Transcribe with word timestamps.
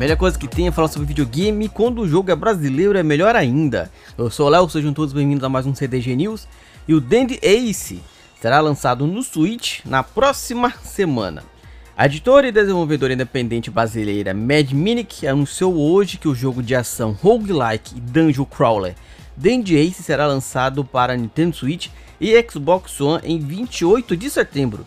melhor 0.00 0.16
coisa 0.16 0.38
que 0.38 0.48
tem 0.48 0.66
é 0.66 0.70
falar 0.70 0.88
sobre 0.88 1.08
videogame 1.08 1.68
quando 1.68 2.00
o 2.00 2.08
jogo 2.08 2.30
é 2.30 2.34
brasileiro 2.34 2.96
é 2.96 3.02
melhor 3.02 3.36
ainda. 3.36 3.90
Eu 4.16 4.30
sou 4.30 4.46
o 4.46 4.48
Léo, 4.48 4.66
sejam 4.66 4.94
todos 4.94 5.12
bem-vindos 5.12 5.44
a 5.44 5.48
mais 5.50 5.66
um 5.66 5.74
CDG 5.74 6.16
News. 6.16 6.48
E 6.88 6.94
o 6.94 7.02
Dandy 7.02 7.38
Ace 7.42 8.00
será 8.40 8.60
lançado 8.60 9.06
no 9.06 9.22
Switch 9.22 9.84
na 9.84 10.02
próxima 10.02 10.72
semana. 10.82 11.44
A 11.94 12.06
editora 12.06 12.48
e 12.48 12.52
desenvolvedora 12.52 13.12
independente 13.12 13.70
brasileira 13.70 14.32
Mad 14.32 14.72
Minic 14.72 15.26
anunciou 15.26 15.76
hoje 15.76 16.16
que 16.16 16.28
o 16.28 16.34
jogo 16.34 16.62
de 16.62 16.74
ação 16.74 17.12
roguelike 17.12 17.98
e 17.98 18.00
dungeon 18.00 18.46
crawler 18.46 18.94
Dandy 19.36 19.76
Ace 19.76 20.02
será 20.02 20.26
lançado 20.26 20.82
para 20.82 21.14
Nintendo 21.14 21.54
Switch 21.54 21.88
e 22.18 22.42
Xbox 22.50 22.98
One 23.02 23.20
em 23.22 23.38
28 23.38 24.16
de 24.16 24.30
setembro 24.30 24.86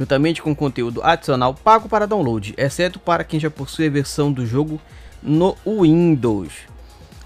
juntamente 0.00 0.40
com 0.40 0.54
conteúdo 0.54 1.02
adicional 1.02 1.52
pago 1.52 1.86
para 1.86 2.06
download, 2.06 2.54
exceto 2.56 2.98
para 2.98 3.22
quem 3.22 3.38
já 3.38 3.50
possui 3.50 3.86
a 3.86 3.90
versão 3.90 4.32
do 4.32 4.46
jogo 4.46 4.80
no 5.22 5.54
Windows. 5.66 6.52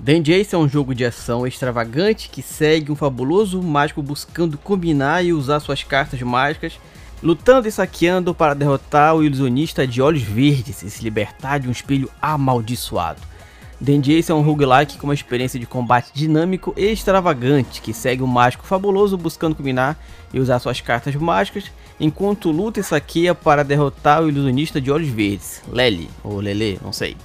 Dan 0.00 0.22
Jace 0.22 0.54
é 0.54 0.58
um 0.58 0.66
jogo 0.66 0.94
de 0.94 1.04
ação 1.04 1.46
extravagante 1.46 2.30
que 2.30 2.40
segue 2.40 2.90
um 2.90 2.96
fabuloso 2.96 3.62
mágico 3.62 4.02
buscando 4.02 4.56
combinar 4.56 5.22
e 5.22 5.34
usar 5.34 5.60
suas 5.60 5.84
cartas 5.84 6.22
mágicas, 6.22 6.80
lutando 7.22 7.68
e 7.68 7.70
saqueando 7.70 8.34
para 8.34 8.54
derrotar 8.54 9.14
o 9.14 9.22
ilusionista 9.22 9.86
de 9.86 10.00
olhos 10.00 10.22
verdes 10.22 10.82
e 10.82 10.88
se 10.88 11.04
libertar 11.04 11.60
de 11.60 11.68
um 11.68 11.72
espelho 11.72 12.08
amaldiçoado. 12.22 13.20
Dan 13.78 14.00
Jace 14.00 14.32
é 14.32 14.34
um 14.34 14.40
roguelike 14.40 14.96
com 14.96 15.08
uma 15.08 15.14
experiência 15.14 15.60
de 15.60 15.66
combate 15.66 16.10
dinâmico 16.14 16.72
e 16.74 16.86
extravagante 16.86 17.82
que 17.82 17.92
segue 17.92 18.22
um 18.22 18.26
mágico 18.26 18.64
fabuloso 18.64 19.18
buscando 19.18 19.54
combinar 19.54 20.02
e 20.32 20.40
usar 20.40 20.58
suas 20.58 20.80
cartas 20.80 21.14
mágicas 21.14 21.70
enquanto 22.02 22.50
luta 22.50 22.80
e 22.80 22.82
saqueia 22.82 23.32
para 23.32 23.62
derrotar 23.62 24.20
o 24.20 24.28
ilusionista 24.28 24.80
de 24.80 24.90
olhos 24.90 25.08
verdes, 25.08 25.62
Lely, 25.70 26.10
ou 26.24 26.40
Lele, 26.40 26.80
não 26.82 26.92
sei, 26.92 27.16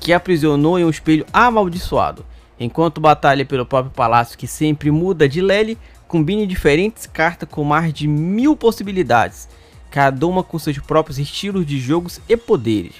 que 0.00 0.12
aprisionou 0.12 0.76
em 0.76 0.84
um 0.84 0.90
espelho 0.90 1.24
amaldiçoado. 1.32 2.26
Enquanto 2.58 3.00
batalha 3.00 3.46
pelo 3.46 3.64
próprio 3.64 3.94
palácio 3.94 4.36
que 4.36 4.48
sempre 4.48 4.90
muda 4.90 5.28
de 5.28 5.40
Lely, 5.40 5.78
combine 6.08 6.44
diferentes 6.44 7.06
cartas 7.06 7.48
com 7.48 7.62
mais 7.62 7.92
de 7.94 8.08
mil 8.08 8.56
possibilidades, 8.56 9.48
cada 9.92 10.26
uma 10.26 10.42
com 10.42 10.58
seus 10.58 10.78
próprios 10.80 11.20
estilos 11.20 11.64
de 11.64 11.78
jogos 11.78 12.20
e 12.28 12.36
poderes. 12.36 12.94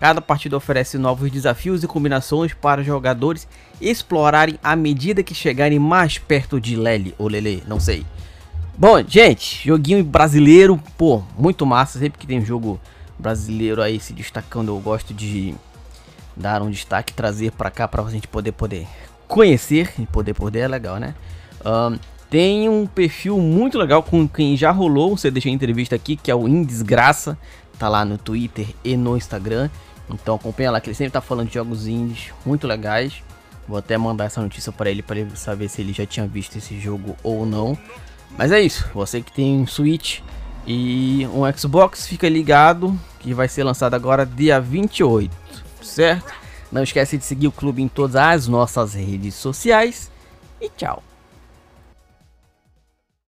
Cada 0.00 0.22
partida 0.22 0.56
oferece 0.56 0.96
novos 0.96 1.30
desafios 1.30 1.84
e 1.84 1.86
combinações 1.86 2.54
para 2.54 2.82
jogadores 2.82 3.46
explorarem 3.78 4.58
à 4.64 4.74
medida 4.74 5.22
que 5.22 5.34
chegarem 5.34 5.78
mais 5.78 6.16
perto 6.16 6.58
de 6.58 6.76
Lely 6.76 7.14
ou 7.18 7.28
Lele, 7.28 7.62
não 7.66 7.78
sei. 7.78 8.06
Bom, 8.78 9.02
gente, 9.08 9.66
joguinho 9.66 10.04
brasileiro, 10.04 10.78
pô, 10.98 11.22
muito 11.38 11.64
massa. 11.64 11.98
Sempre 11.98 12.18
que 12.18 12.26
tem 12.26 12.44
jogo 12.44 12.78
brasileiro 13.18 13.80
aí 13.80 13.98
se 13.98 14.12
destacando, 14.12 14.68
eu 14.68 14.78
gosto 14.78 15.14
de 15.14 15.54
dar 16.36 16.60
um 16.60 16.70
destaque, 16.70 17.14
trazer 17.14 17.52
pra 17.52 17.70
cá 17.70 17.88
pra 17.88 18.02
gente 18.10 18.28
poder 18.28 18.52
poder 18.52 18.86
conhecer 19.26 19.94
e 19.98 20.04
poder 20.04 20.34
poder 20.34 20.58
é 20.58 20.68
legal, 20.68 20.98
né? 20.98 21.14
Um, 21.64 21.98
tem 22.28 22.68
um 22.68 22.86
perfil 22.86 23.38
muito 23.38 23.78
legal 23.78 24.02
com 24.02 24.28
quem 24.28 24.54
já 24.58 24.70
rolou, 24.70 25.16
você 25.16 25.30
deixou 25.30 25.50
entrevista 25.50 25.96
aqui, 25.96 26.14
que 26.14 26.30
é 26.30 26.34
o 26.34 26.46
Indesgraça, 26.46 27.38
tá 27.78 27.88
lá 27.88 28.04
no 28.04 28.18
Twitter 28.18 28.66
e 28.84 28.94
no 28.94 29.16
Instagram. 29.16 29.70
Então 30.10 30.34
acompanha 30.34 30.70
lá 30.70 30.82
que 30.82 30.90
ele 30.90 30.94
sempre 30.94 31.12
tá 31.12 31.22
falando 31.22 31.48
de 31.48 31.54
jogos 31.54 31.86
indies 31.86 32.30
muito 32.44 32.66
legais. 32.66 33.22
Vou 33.66 33.78
até 33.78 33.96
mandar 33.96 34.26
essa 34.26 34.42
notícia 34.42 34.70
para 34.70 34.90
ele 34.90 35.02
para 35.02 35.18
ele 35.18 35.34
saber 35.34 35.66
se 35.70 35.80
ele 35.80 35.94
já 35.94 36.04
tinha 36.04 36.26
visto 36.26 36.58
esse 36.58 36.78
jogo 36.78 37.16
ou 37.22 37.46
não. 37.46 37.76
Mas 38.36 38.52
é 38.52 38.60
isso, 38.60 38.88
você 38.94 39.22
que 39.22 39.32
tem 39.32 39.56
um 39.56 39.66
Switch 39.66 40.20
e 40.66 41.26
um 41.32 41.50
Xbox, 41.56 42.06
fica 42.06 42.28
ligado 42.28 42.98
que 43.20 43.32
vai 43.32 43.48
ser 43.48 43.64
lançado 43.64 43.94
agora 43.94 44.26
dia 44.26 44.60
28, 44.60 45.30
certo? 45.82 46.32
Não 46.70 46.82
esquece 46.82 47.16
de 47.16 47.24
seguir 47.24 47.48
o 47.48 47.52
clube 47.52 47.82
em 47.82 47.88
todas 47.88 48.16
as 48.16 48.48
nossas 48.48 48.94
redes 48.94 49.34
sociais 49.34 50.10
e 50.60 50.68
tchau. 50.68 51.02